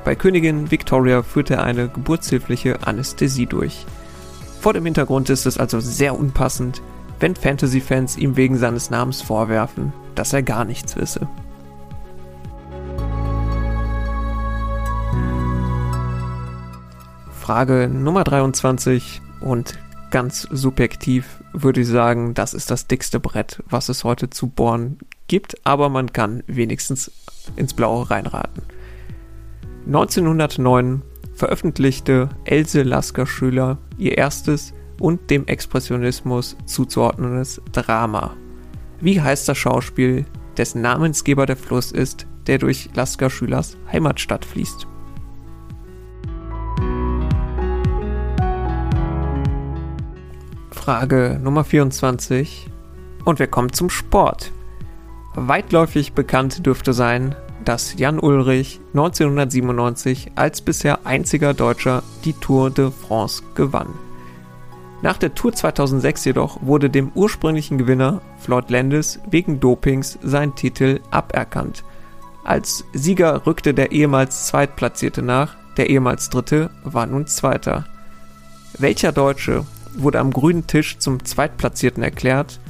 Bei 0.04 0.14
Königin 0.14 0.70
Victoria 0.70 1.22
führt 1.22 1.50
er 1.50 1.62
eine 1.62 1.88
geburtshilfliche 1.88 2.86
Anästhesie 2.86 3.46
durch. 3.46 3.86
Vor 4.60 4.72
dem 4.72 4.84
Hintergrund 4.84 5.30
ist 5.30 5.46
es 5.46 5.58
also 5.58 5.78
sehr 5.80 6.18
unpassend, 6.18 6.82
wenn 7.20 7.36
Fantasy-Fans 7.36 8.16
ihm 8.16 8.36
wegen 8.36 8.56
seines 8.56 8.90
Namens 8.90 9.22
vorwerfen, 9.22 9.92
dass 10.14 10.32
er 10.32 10.42
gar 10.42 10.64
nichts 10.64 10.96
wisse. 10.96 11.28
Frage 17.30 17.88
Nummer 17.88 18.24
23 18.24 19.22
und 19.40 19.78
ganz 20.10 20.42
subjektiv 20.50 21.42
würde 21.52 21.80
ich 21.80 21.88
sagen, 21.88 22.34
das 22.34 22.54
ist 22.54 22.70
das 22.70 22.86
dickste 22.86 23.20
Brett, 23.20 23.62
was 23.68 23.88
es 23.88 24.04
heute 24.04 24.30
zu 24.30 24.48
bohren 24.48 24.98
gibt, 25.26 25.66
aber 25.66 25.88
man 25.88 26.12
kann 26.12 26.42
wenigstens 26.46 27.10
ins 27.56 27.74
Blaue 27.74 28.10
reinraten. 28.10 28.62
1909 29.86 31.02
veröffentlichte 31.34 32.28
Else 32.44 32.82
Lasker 32.82 33.26
Schüler 33.26 33.78
ihr 33.96 34.18
erstes 34.18 34.72
und 35.00 35.30
dem 35.30 35.46
Expressionismus 35.46 36.56
zuzuordnendes 36.66 37.62
Drama. 37.72 38.36
Wie 39.00 39.20
heißt 39.20 39.48
das 39.48 39.56
Schauspiel, 39.56 40.26
dessen 40.56 40.82
Namensgeber 40.82 41.46
der 41.46 41.56
Fluss 41.56 41.92
ist, 41.92 42.26
der 42.46 42.58
durch 42.58 42.90
Lasker 42.94 43.30
Schülers 43.30 43.76
Heimatstadt 43.92 44.44
fließt. 44.44 44.86
Frage 50.88 51.38
Nummer 51.42 51.64
24. 51.64 52.66
Und 53.26 53.38
wir 53.38 53.46
kommen 53.46 53.74
zum 53.74 53.90
Sport. 53.90 54.52
Weitläufig 55.34 56.14
bekannt 56.14 56.64
dürfte 56.64 56.94
sein, 56.94 57.34
dass 57.62 57.98
Jan 57.98 58.18
Ulrich 58.18 58.80
1997 58.94 60.32
als 60.36 60.62
bisher 60.62 61.04
einziger 61.04 61.52
Deutscher 61.52 62.02
die 62.24 62.32
Tour 62.32 62.70
de 62.70 62.90
France 62.90 63.42
gewann. 63.54 63.88
Nach 65.02 65.18
der 65.18 65.34
Tour 65.34 65.52
2006 65.52 66.24
jedoch 66.24 66.58
wurde 66.62 66.88
dem 66.88 67.12
ursprünglichen 67.14 67.76
Gewinner 67.76 68.22
Floyd 68.38 68.70
Landis 68.70 69.20
wegen 69.30 69.60
Dopings 69.60 70.18
sein 70.22 70.54
Titel 70.54 71.00
aberkannt. 71.10 71.84
Als 72.44 72.86
Sieger 72.94 73.46
rückte 73.46 73.74
der 73.74 73.92
ehemals 73.92 74.46
Zweitplatzierte 74.46 75.20
nach, 75.20 75.54
der 75.76 75.90
ehemals 75.90 76.30
Dritte 76.30 76.70
war 76.82 77.04
nun 77.04 77.26
Zweiter. 77.26 77.84
Welcher 78.78 79.12
Deutsche 79.12 79.66
wurde 79.94 80.20
am 80.20 80.32
grünen 80.32 80.66
Tisch 80.66 80.98
zum 80.98 81.24
Zweitplatzierten 81.24 82.02
erklärt 82.02 82.60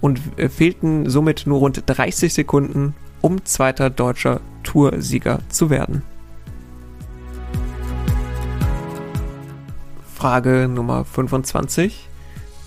und 0.00 0.20
äh, 0.36 0.48
fehlten 0.48 1.08
somit 1.08 1.46
nur 1.46 1.58
rund 1.58 1.82
30 1.86 2.32
Sekunden, 2.32 2.94
um 3.20 3.44
zweiter 3.44 3.90
deutscher 3.90 4.40
Toursieger 4.62 5.40
zu 5.48 5.70
werden. 5.70 6.02
Frage 10.14 10.68
Nummer 10.68 11.04
25, 11.04 12.08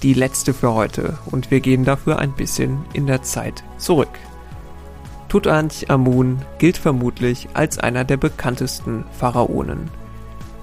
die 0.04 0.14
letzte 0.14 0.54
für 0.54 0.74
heute 0.74 1.18
und 1.28 1.52
wir 1.52 1.62
gehen 1.62 1.86
dafür 1.86 2.20
ein 2.20 2.34
bisschen 2.34 2.80
in 2.94 3.08
der 3.08 3.24
Zeit 3.24 3.64
zurück. 3.78 4.10
Tutanchamun 5.30 6.40
gilt 6.60 6.78
vermutlich 6.78 7.50
als 7.54 7.78
einer 7.78 8.04
der 8.04 8.18
bekanntesten 8.18 9.06
Pharaonen. 9.18 9.90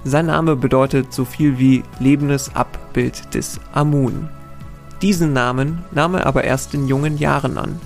Sein 0.05 0.25
Name 0.25 0.55
bedeutet 0.57 1.13
so 1.13 1.23
viel 1.23 1.57
wie 1.59 1.83
lebendes 1.99 2.53
Abbild 2.55 3.33
des 3.33 3.59
Amun. 3.71 4.27
Diesen 5.01 5.31
Namen 5.33 5.83
nahm 5.91 6.15
er 6.15 6.25
aber 6.25 6.43
erst 6.43 6.73
in 6.73 6.87
jungen 6.87 7.17
Jahren 7.17 7.57
an. 7.57 7.79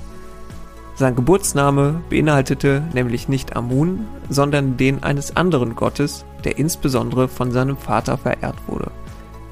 Sein 0.96 1.16
Geburtsname 1.16 2.02
beinhaltete 2.10 2.82
nämlich 2.94 3.30
nicht 3.30 3.56
Amun, 3.56 4.08
sondern 4.30 4.78
den 4.78 5.04
eines 5.04 5.36
anderen 5.36 5.76
Gottes, 5.76 6.26
der 6.44 6.58
insbesondere 6.58 7.28
von 7.28 7.52
seinem 7.52 7.78
Vater 7.78 8.18
verehrt 8.18 8.58
wurde. 8.66 8.90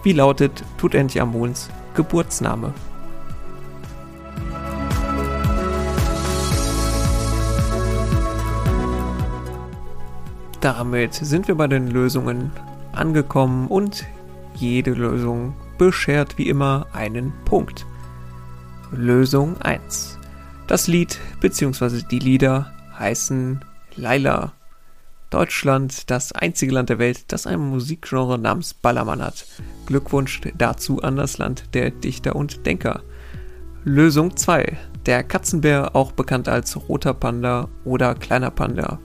Wie 0.02 0.14
lautet 0.14 0.64
Tutanchamuns 0.78 1.70
Geburtsname? 1.94 2.74
Damit 10.66 11.14
sind 11.14 11.48
wir 11.48 11.54
bei 11.54 11.68
den 11.68 11.92
Lösungen 11.92 12.50
angekommen 12.92 13.68
und 13.68 14.04
jede 14.56 14.94
Lösung 14.94 15.54
beschert 15.78 16.40
wie 16.40 16.50
immer 16.50 16.88
einen 16.92 17.34
Punkt. 17.46 17.86
Lösung 18.92 19.62
1. 19.62 20.18
Das 20.66 20.88
Lied 20.88 21.20
bzw. 21.40 22.02
die 22.10 22.18
Lieder 22.18 22.74
heißen 22.98 23.64
Laila. 23.96 24.54
Deutschland, 25.30 26.10
das 26.10 26.32
einzige 26.32 26.72
Land 26.72 26.90
der 26.90 26.98
Welt, 26.98 27.32
das 27.32 27.46
ein 27.46 27.60
Musikgenre 27.60 28.40
namens 28.40 28.74
Ballermann 28.74 29.22
hat. 29.22 29.46
Glückwunsch 29.86 30.42
dazu 30.58 31.00
an 31.04 31.16
das 31.16 31.38
Land 31.38 31.76
der 31.76 31.92
Dichter 31.92 32.36
und 32.36 32.66
Denker. 32.66 33.04
Lösung 33.84 34.36
2. 34.36 34.76
Der 35.06 35.22
Katzenbär, 35.22 35.96
auch 35.96 36.12
bekannt 36.12 36.50
als 36.50 36.76
roter 36.90 37.14
Panda 37.14 37.70
oder 37.84 38.16
kleiner 38.16 38.50
Panda. 38.50 38.98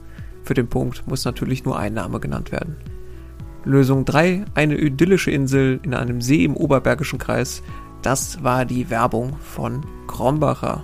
Für 0.50 0.54
den 0.54 0.66
Punkt 0.66 1.06
muss 1.06 1.24
natürlich 1.24 1.64
nur 1.64 1.78
ein 1.78 1.94
Name 1.94 2.18
genannt 2.18 2.50
werden. 2.50 2.76
Lösung 3.62 4.04
3, 4.04 4.46
eine 4.54 4.76
idyllische 4.76 5.30
Insel 5.30 5.78
in 5.84 5.94
einem 5.94 6.20
See 6.20 6.44
im 6.44 6.56
Oberbergischen 6.56 7.20
Kreis. 7.20 7.62
Das 8.02 8.42
war 8.42 8.64
die 8.64 8.90
Werbung 8.90 9.36
von 9.38 9.86
Krombacher. 10.08 10.82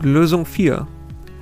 Lösung 0.00 0.46
4, 0.46 0.86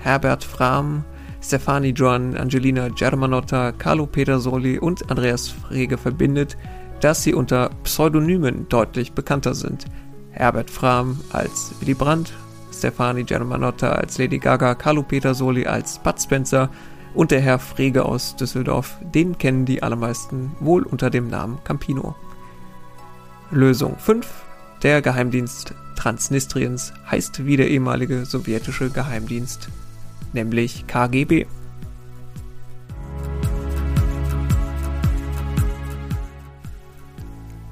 Herbert 0.00 0.42
Frahm, 0.42 1.04
Stefani 1.40 1.90
Joan, 1.90 2.36
Angelina 2.36 2.88
Germanotta, 2.88 3.70
Carlo 3.70 4.06
Petersoli 4.06 4.80
und 4.80 5.08
Andreas 5.08 5.46
Frege 5.46 5.96
verbindet, 5.96 6.56
dass 6.98 7.22
sie 7.22 7.32
unter 7.32 7.70
Pseudonymen 7.84 8.68
deutlich 8.68 9.12
bekannter 9.12 9.54
sind. 9.54 9.84
Herbert 10.32 10.68
Frahm 10.68 11.20
als 11.30 11.76
Willy 11.78 11.94
Brandt, 11.94 12.32
Stefani 12.72 13.22
Germanotta 13.22 13.92
als 13.92 14.18
Lady 14.18 14.40
Gaga, 14.40 14.74
Carlo 14.74 15.04
Petersoli 15.04 15.64
als 15.64 16.00
Bud 16.00 16.20
Spencer 16.20 16.70
und 17.14 17.30
der 17.30 17.40
Herr 17.40 17.58
Frege 17.58 18.04
aus 18.04 18.36
Düsseldorf, 18.36 18.98
den 19.14 19.38
kennen 19.38 19.64
die 19.64 19.82
allermeisten 19.82 20.52
wohl 20.60 20.82
unter 20.82 21.10
dem 21.10 21.28
Namen 21.28 21.58
Campino. 21.64 22.14
Lösung 23.50 23.96
5. 23.98 24.26
Der 24.82 25.00
Geheimdienst 25.00 25.74
Transnistriens 25.96 26.92
heißt 27.10 27.46
wie 27.46 27.56
der 27.56 27.70
ehemalige 27.70 28.24
sowjetische 28.26 28.90
Geheimdienst, 28.90 29.68
nämlich 30.32 30.86
KGB. 30.86 31.46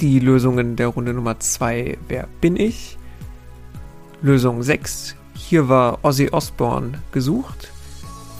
Die 0.01 0.19
Lösungen 0.19 0.77
der 0.77 0.89
Runde 0.89 1.15
Nummer 1.15 1.39
2 1.39 1.99
Wer 2.09 2.29
bin 2.41 2.57
ich? 2.57 2.99
Lösung 4.21 4.63
6 4.63 5.17
Hier 5.35 5.69
war 5.69 6.05
Ozzy 6.05 6.31
Osbourne 6.31 7.03
gesucht. 7.13 7.73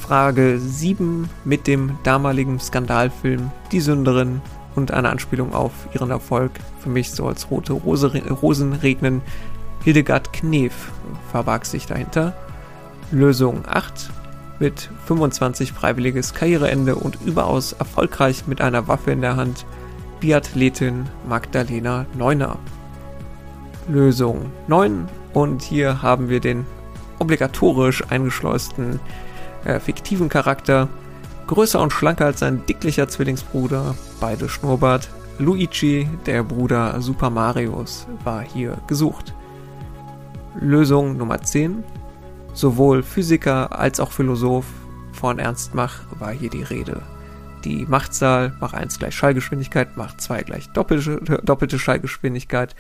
Frage 0.03 0.59
7 0.59 1.31
mit 1.45 1.69
dem 1.69 1.97
damaligen 2.03 2.59
Skandalfilm 2.59 3.53
Die 3.71 3.81
Sünderin 3.81 4.41
und 4.75 4.91
eine 4.91 5.11
Anspielung 5.11 5.55
auf 5.55 5.71
ihren 5.95 6.11
Erfolg, 6.11 6.51
für 6.81 6.89
mich 6.89 7.13
so 7.13 7.29
als 7.29 7.53
rote 7.53 7.73
Rose, 7.73 8.11
Rosen 8.43 8.73
regnen. 8.73 9.23
Hildegard 9.85 10.33
Knef 10.33 10.91
verbarg 11.31 11.65
sich 11.65 11.87
dahinter. 11.87 12.35
Lösung 13.13 13.63
8 13.65 14.11
mit 14.59 14.91
25 15.07 15.73
freiwilliges 15.73 16.35
Karriereende 16.35 16.97
und 16.97 17.19
überaus 17.25 17.73
erfolgreich 17.73 18.49
mit 18.49 18.61
einer 18.61 18.89
Waffe 18.89 19.13
in 19.13 19.21
der 19.21 19.37
Hand. 19.37 19.65
Biathletin 20.19 21.07
Magdalena 21.29 22.07
Neuner. 22.19 22.59
Lösung 23.89 24.51
9 24.67 25.09
und 25.33 25.63
hier 25.63 26.03
haben 26.03 26.29
wir 26.29 26.41
den 26.41 26.67
obligatorisch 27.21 28.03
eingeschleusten 28.11 28.99
äh, 29.65 29.81
fiktiven 29.81 30.29
Charakter, 30.29 30.89
größer 31.47 31.81
und 31.81 31.93
schlanker 31.93 32.27
als 32.27 32.41
sein 32.41 32.65
dicklicher 32.67 33.09
Zwillingsbruder, 33.09 33.95
beide 34.21 34.49
Schnurrbart. 34.49 35.09
Luigi, 35.39 36.09
der 36.27 36.43
Bruder 36.43 37.01
Super 37.01 37.31
Marios, 37.31 38.07
war 38.23 38.43
hier 38.43 38.79
gesucht. 38.87 39.35
Lösung 40.61 41.17
Nummer 41.17 41.43
10. 41.43 41.83
Sowohl 42.55 43.03
Physiker 43.03 43.79
als 43.79 43.99
auch 43.99 44.13
Philosoph 44.13 44.67
von 45.13 45.39
Ernst 45.39 45.75
Mach 45.75 46.01
war 46.19 46.33
hier 46.33 46.51
die 46.51 46.63
Rede. 46.63 47.03
Die 47.65 47.87
Machtzahl, 47.87 48.55
Mach 48.61 48.73
1 48.73 48.99
gleich 48.99 49.15
Schallgeschwindigkeit, 49.15 49.97
Mach 49.97 50.17
2 50.17 50.43
gleich 50.43 50.69
doppelte, 50.73 51.41
doppelte 51.45 51.79
Schallgeschwindigkeit, 51.79 52.75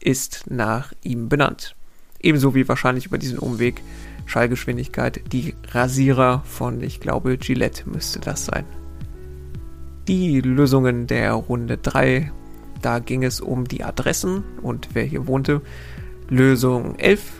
ist 0.00 0.44
nach 0.48 0.92
ihm 1.02 1.28
benannt. 1.28 1.74
Ebenso 2.20 2.54
wie 2.54 2.68
wahrscheinlich 2.68 3.06
über 3.06 3.18
diesen 3.18 3.38
Umweg 3.38 3.82
Schallgeschwindigkeit 4.28 5.32
die 5.32 5.54
Rasierer 5.72 6.42
von, 6.44 6.82
ich 6.82 7.00
glaube, 7.00 7.38
Gillette 7.38 7.88
müsste 7.88 8.20
das 8.20 8.44
sein. 8.44 8.64
Die 10.06 10.40
Lösungen 10.40 11.06
der 11.06 11.32
Runde 11.32 11.78
3, 11.78 12.30
da 12.82 12.98
ging 12.98 13.24
es 13.24 13.40
um 13.40 13.66
die 13.66 13.82
Adressen 13.82 14.44
und 14.62 14.90
wer 14.92 15.04
hier 15.04 15.26
wohnte. 15.26 15.62
Lösung 16.28 16.96
11, 16.96 17.32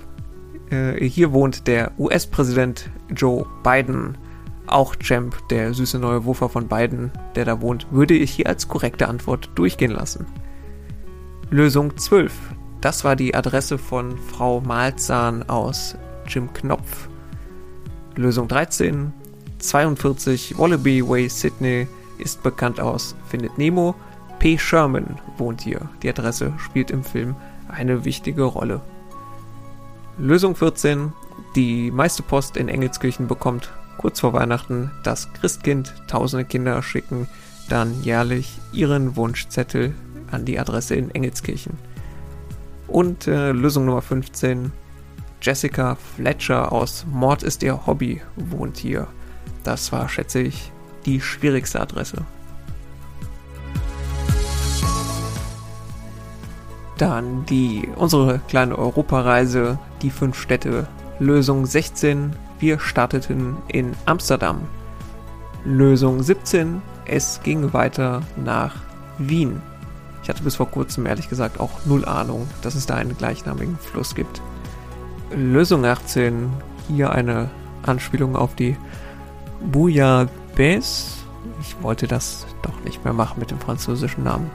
äh, 0.70 1.04
hier 1.04 1.32
wohnt 1.32 1.66
der 1.66 1.92
US-Präsident 1.98 2.90
Joe 3.14 3.46
Biden. 3.62 4.16
Auch 4.66 4.96
Champ, 4.96 5.36
der 5.48 5.72
süße 5.74 5.98
neue 5.98 6.24
Wurfer 6.24 6.48
von 6.48 6.68
Biden, 6.68 7.10
der 7.34 7.44
da 7.44 7.60
wohnt, 7.60 7.86
würde 7.90 8.14
ich 8.14 8.30
hier 8.30 8.46
als 8.46 8.68
korrekte 8.68 9.08
Antwort 9.08 9.50
durchgehen 9.54 9.92
lassen. 9.92 10.26
Lösung 11.50 11.96
12. 11.96 12.32
Das 12.80 13.04
war 13.04 13.16
die 13.16 13.34
Adresse 13.34 13.76
von 13.76 14.16
Frau 14.18 14.60
Malzahn 14.60 15.48
aus 15.48 15.96
Jim 16.28 16.52
Knopf. 16.52 17.08
Lösung 18.16 18.48
13. 18.48 19.12
42 19.58 20.58
Wallaby 20.58 21.06
Way 21.06 21.28
Sydney 21.28 21.88
ist 22.18 22.42
bekannt 22.42 22.80
aus 22.80 23.16
Findet 23.28 23.58
Nemo. 23.58 23.94
P. 24.38 24.56
Sherman 24.56 25.18
wohnt 25.36 25.62
hier. 25.62 25.88
Die 26.02 26.08
Adresse 26.08 26.52
spielt 26.58 26.90
im 26.90 27.02
Film 27.02 27.34
eine 27.68 28.04
wichtige 28.04 28.44
Rolle. 28.44 28.80
Lösung 30.18 30.54
14. 30.54 31.12
Die 31.56 31.90
meiste 31.90 32.22
Post 32.22 32.56
in 32.56 32.68
Engelskirchen 32.68 33.26
bekommt 33.26 33.72
kurz 33.96 34.20
vor 34.20 34.32
Weihnachten 34.32 34.90
das 35.02 35.32
Christkind. 35.32 35.94
Tausende 36.08 36.44
Kinder 36.44 36.82
schicken 36.82 37.28
dann 37.68 38.02
jährlich 38.02 38.58
ihren 38.72 39.16
Wunschzettel 39.16 39.94
an 40.30 40.44
die 40.44 40.58
Adresse 40.58 40.94
in 40.94 41.10
Engelskirchen. 41.10 41.74
Und 42.86 43.26
äh, 43.26 43.52
Lösung 43.52 43.84
Nummer 43.84 44.02
15. 44.02 44.72
Jessica 45.40 45.96
Fletcher 46.16 46.72
aus 46.72 47.06
Mord 47.10 47.42
ist 47.42 47.62
ihr 47.62 47.86
Hobby 47.86 48.20
wohnt 48.36 48.78
hier. 48.78 49.06
Das 49.62 49.92
war, 49.92 50.08
schätze 50.08 50.40
ich, 50.40 50.72
die 51.06 51.20
schwierigste 51.20 51.80
Adresse. 51.80 52.24
Dann 56.96 57.46
die 57.46 57.88
unsere 57.94 58.40
kleine 58.48 58.76
Europareise, 58.76 59.78
die 60.02 60.10
fünf 60.10 60.40
Städte. 60.40 60.88
Lösung 61.20 61.66
16, 61.66 62.32
wir 62.58 62.80
starteten 62.80 63.56
in 63.68 63.94
Amsterdam. 64.04 64.62
Lösung 65.64 66.22
17, 66.22 66.82
es 67.06 67.40
ging 67.44 67.72
weiter 67.72 68.22
nach 68.36 68.74
Wien. 69.18 69.62
Ich 70.22 70.28
hatte 70.28 70.42
bis 70.42 70.56
vor 70.56 70.70
kurzem 70.70 71.06
ehrlich 71.06 71.28
gesagt 71.28 71.60
auch 71.60 71.84
null 71.84 72.04
Ahnung, 72.04 72.48
dass 72.62 72.74
es 72.74 72.86
da 72.86 72.96
einen 72.96 73.16
gleichnamigen 73.16 73.78
Fluss 73.78 74.14
gibt. 74.14 74.42
Lösung 75.34 75.84
18, 75.84 76.50
hier 76.88 77.12
eine 77.12 77.50
Anspielung 77.82 78.34
auf 78.36 78.54
die 78.54 78.76
Bouillabaisse. 79.70 81.18
Ich 81.60 81.76
wollte 81.82 82.06
das 82.06 82.46
doch 82.62 82.80
nicht 82.84 83.04
mehr 83.04 83.12
machen 83.12 83.40
mit 83.40 83.50
dem 83.50 83.58
französischen 83.58 84.24
Namen. 84.24 84.50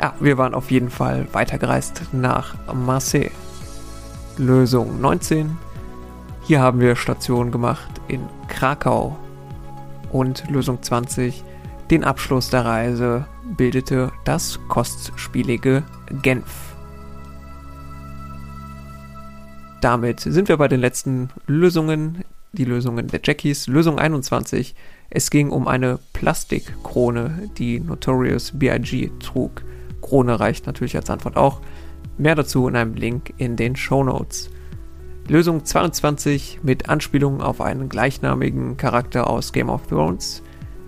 Ja, 0.00 0.14
wir 0.20 0.38
waren 0.38 0.54
auf 0.54 0.70
jeden 0.70 0.90
Fall 0.90 1.26
weitergereist 1.32 2.02
nach 2.12 2.54
Marseille. 2.72 3.30
Lösung 4.36 5.00
19. 5.00 5.56
Hier 6.42 6.60
haben 6.60 6.80
wir 6.80 6.96
Station 6.96 7.50
gemacht 7.50 7.90
in 8.08 8.20
Krakau. 8.48 9.16
Und 10.10 10.48
Lösung 10.48 10.82
20. 10.82 11.44
Den 11.90 12.04
Abschluss 12.04 12.50
der 12.50 12.64
Reise 12.64 13.26
bildete 13.56 14.12
das 14.24 14.58
kostspielige 14.68 15.82
Genf. 16.22 16.67
Damit 19.80 20.20
sind 20.20 20.48
wir 20.48 20.56
bei 20.56 20.66
den 20.66 20.80
letzten 20.80 21.30
Lösungen, 21.46 22.24
die 22.52 22.64
Lösungen 22.64 23.06
der 23.06 23.20
Jackies. 23.22 23.68
Lösung 23.68 23.98
21. 23.98 24.74
Es 25.10 25.30
ging 25.30 25.50
um 25.50 25.68
eine 25.68 26.00
Plastikkrone, 26.12 27.50
die 27.58 27.78
Notorious 27.78 28.52
B.I.G. 28.54 29.10
trug. 29.20 29.62
Krone 30.02 30.40
reicht 30.40 30.66
natürlich 30.66 30.96
als 30.96 31.10
Antwort 31.10 31.36
auch. 31.36 31.60
Mehr 32.16 32.34
dazu 32.34 32.66
in 32.66 32.74
einem 32.74 32.94
Link 32.94 33.32
in 33.36 33.54
den 33.54 33.76
Show 33.76 34.02
Notes. 34.02 34.50
Lösung 35.28 35.64
22 35.64 36.60
mit 36.62 36.88
Anspielung 36.88 37.40
auf 37.40 37.60
einen 37.60 37.88
gleichnamigen 37.88 38.76
Charakter 38.76 39.28
aus 39.28 39.52
Game 39.52 39.68
of 39.68 39.86
Thrones. 39.86 40.42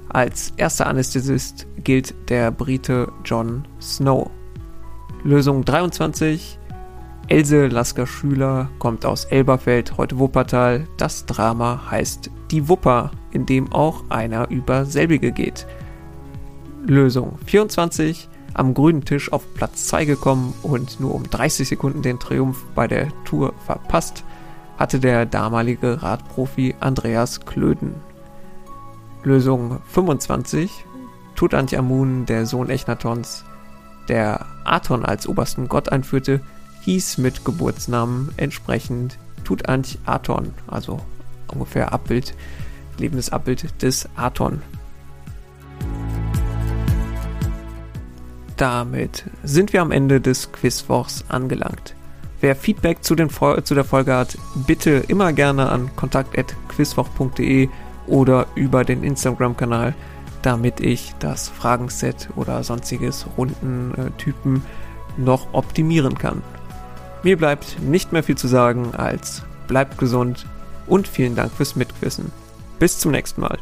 Als 0.09 0.53
erster 0.57 0.89
Anästhesist 0.89 1.69
gilt 1.85 2.15
der 2.29 2.51
Brite 2.51 3.13
Jon 3.25 3.65
Snow. 3.81 4.31
Lösung 5.23 5.65
23 5.65 6.59
Else 7.31 7.69
Lasker 7.69 8.09
Schüler 8.09 8.69
kommt 8.81 9.07
aus 9.07 9.25
Elberfeld, 9.27 9.97
heute 9.97 10.19
Wuppertal. 10.19 10.89
Das 10.97 11.27
Drama 11.27 11.81
heißt 11.89 12.29
Die 12.51 12.69
Wupper, 12.69 13.13
in 13.31 13.47
dem 13.47 13.73
auch 13.73 14.03
einer 14.09 14.51
über 14.51 14.85
selbige 14.85 15.31
geht. 15.31 15.65
Lösung 16.85 17.39
24 17.47 18.29
am 18.55 18.75
grünen 18.75 19.05
Tisch 19.05 19.33
auf 19.33 19.55
Platz 19.55 19.87
2 19.87 20.07
gekommen 20.07 20.55
und 20.65 20.99
nur 20.99 21.15
um 21.15 21.23
30 21.23 21.69
Sekunden 21.69 22.03
den 22.03 22.19
Triumph 22.19 22.65
bei 22.75 22.89
der 22.89 23.07
Tour 23.25 23.55
verpasst, 23.65 24.25
hatte 24.77 24.99
der 24.99 25.25
damalige 25.25 26.03
Radprofi 26.03 26.75
Andreas 26.81 27.47
Klöden. 27.47 27.95
Lösung 29.23 29.79
25 29.87 30.85
Tutanchamun, 31.37 32.27
der 32.27 32.45
Sohn 32.45 32.71
Echnatons, 32.71 33.45
der 34.09 34.47
Aton 34.65 35.05
als 35.05 35.29
obersten 35.29 35.69
Gott 35.69 35.91
einführte, 35.91 36.41
hieß 36.83 37.19
mit 37.19 37.45
Geburtsnamen 37.45 38.33
entsprechend 38.37 39.19
Tutanchaton, 39.45 40.55
also 40.67 41.01
ungefähr 41.49 41.93
Abbild, 41.93 42.35
lebendes 42.99 43.31
Abbild 43.31 43.83
des 43.83 44.09
Aton. 44.17 44.63
damit 48.61 49.25
sind 49.43 49.73
wir 49.73 49.81
am 49.81 49.91
Ende 49.91 50.21
des 50.21 50.53
Quizwochs 50.53 51.25
angelangt. 51.29 51.95
Wer 52.43 52.55
Feedback 52.55 53.03
zu, 53.03 53.15
zu 53.17 53.75
der 53.75 53.85
Folge 53.85 54.15
hat, 54.15 54.37
bitte 54.67 55.03
immer 55.09 55.33
gerne 55.33 55.71
an 55.71 55.95
kontakt.quizwoch.de 55.97 57.69
oder 58.07 58.47
über 58.55 58.85
den 58.85 59.03
Instagram-Kanal, 59.03 59.95
damit 60.43 60.81
ich 60.81 61.15
das 61.21 61.49
Fragenset 61.49 62.29
oder 62.37 62.63
sonstiges 62.63 63.27
Rundentypen 63.39 64.63
noch 65.17 65.55
optimieren 65.55 66.19
kann. 66.19 66.43
Mir 67.23 67.37
bleibt 67.37 67.81
nicht 67.81 68.13
mehr 68.13 68.23
viel 68.23 68.37
zu 68.37 68.49
sagen 68.49 68.95
als 68.95 69.43
bleibt 69.69 69.99
gesund 69.99 70.47
und 70.87 71.07
vielen 71.07 71.37
Dank 71.37 71.53
fürs 71.53 71.77
Mitquissen. 71.77 72.33
Bis 72.79 72.99
zum 72.99 73.13
nächsten 73.13 73.43
Mal. 73.43 73.59